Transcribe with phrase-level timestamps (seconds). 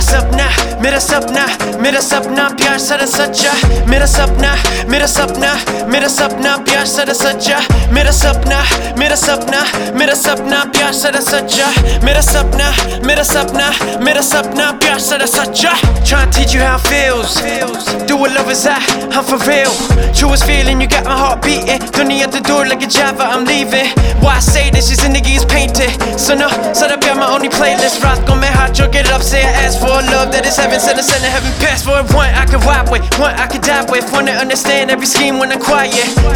[0.00, 1.46] सपना, मेरा सपना
[1.80, 3.52] मेरा सपना प्यार सारा सच्चा।
[3.86, 4.56] मेरा सपना
[4.88, 5.54] मेरा सपना
[5.86, 7.58] मेरा सपना प्यार सरा सच्चा।
[7.92, 8.64] मेरा सपना
[8.98, 9.64] मेरा सपना
[9.98, 11.68] मेरा सपना प्यार सारा सच्चा।
[12.04, 12.70] मेरा सपना
[13.06, 15.72] मेरा सपना मेरा सपना प्यार सारा सच्चा।
[16.04, 19.72] Trying to teach you what love is at, I'm for real.
[20.14, 21.80] Truest feeling, you got my heart beating.
[21.92, 23.88] Dunya at the door like a Java, I'm leaving.
[24.20, 25.92] Why I say this, your zindagi is painted.
[26.18, 28.02] So no, set up my only playlist.
[28.02, 30.32] Rock on me hot, get it up, say I ask for a love.
[30.32, 32.08] That is heaven, send a send a heaven pass for it.
[32.12, 34.04] One I could ride with, one I could die with.
[34.06, 35.92] To understand every scheme when I'm quiet.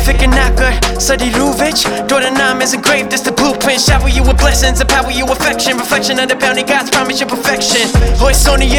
[0.07, 1.83] Thick and not good, study Ruvich.
[2.07, 3.81] Daughter Nam is a grave, this the blueprint.
[3.81, 5.77] Shower you with blessings, empower you affection.
[5.77, 7.89] Reflection of the bounty, God's promise your perfection.
[8.21, 8.71] Hoy Sony,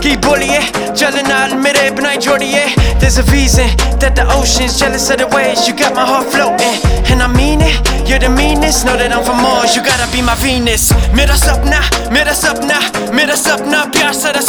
[0.00, 0.66] keep bullying.
[0.96, 3.66] Jelling out, admit it, but I Jordy, yeah, there's a reason
[3.98, 5.66] that the ocean's jealous of the waves.
[5.66, 6.78] You got my heart floating,
[7.10, 7.76] and I mean it.
[8.08, 9.74] You're the meanest, know that I'm from Mars.
[9.74, 10.92] You gotta be my Venus.
[11.12, 12.78] Mera sapna, mera sapna,
[13.12, 14.42] mera sapna, pyar sara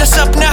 [0.00, 0.49] us up now.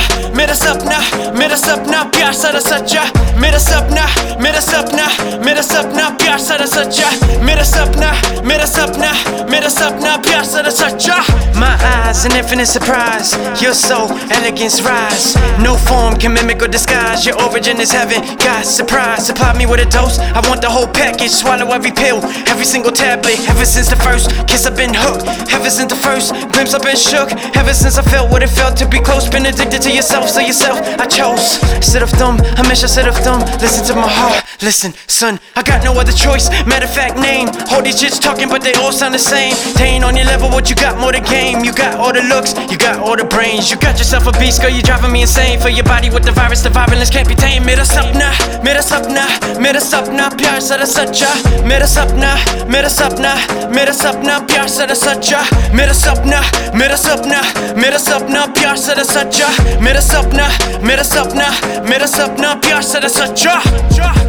[0.46, 0.98] मेरा सपना,
[1.38, 3.05] मेरा सपना प्यार सारा सच्चा
[3.41, 4.05] मेरा सपना,
[4.41, 5.06] मेरा सपना,
[5.44, 7.10] मेरा सपना प्यार सारा सच्चा
[7.44, 8.12] मेरा सपना,
[8.44, 9.12] मेरा सपना,
[9.50, 11.22] मेरा सपना प्यार सारा सच्चा
[11.62, 13.32] My eyes, an infinite surprise
[13.62, 18.64] Your soul, elegance rise No form can mimic or disguise Your origin is heaven, God
[18.64, 22.18] surprise Supply me with a dose, I want the whole package Swallow every pill,
[22.48, 26.32] every single tablet Ever since the first kiss I've been hooked Ever since the first
[26.52, 29.46] glimpse I've been shook Ever since I felt what it felt to be close Been
[29.46, 31.57] addicted to yourself, of yourself I chose.
[31.73, 33.41] Instead of dumb, I measure sit of dumb.
[33.57, 36.49] Listen to my heart, listen, son, I got no other choice.
[36.69, 37.49] Matter of fact, name.
[37.73, 39.55] All these chits talking, but they all sound the same.
[39.73, 41.65] They ain't on your level, what you got more the game.
[41.65, 43.71] You got all the looks, you got all the brains.
[43.71, 45.59] You got yourself a beast, girl, You're driving me insane.
[45.59, 47.65] For your body with the virus, the violence can't be tamed.
[47.65, 48.30] Mera sapna,
[48.61, 49.25] mera sapna,
[49.59, 51.33] mera sapna, pyar sara sacha.
[51.65, 52.38] Mera sapna,
[52.69, 53.33] mera sapna,
[53.73, 55.41] mera sapna, pyar sara sacha.
[55.73, 56.45] Mera sapna,
[56.77, 57.42] mera sapna,
[57.73, 59.49] mera sapna, pyar sara sacha.
[59.81, 60.27] Mera sapna.
[60.27, 60.48] सपना,
[60.83, 61.49] मेरा सपना,
[61.89, 64.27] मेरा सपना प्यार सारा सच्चा।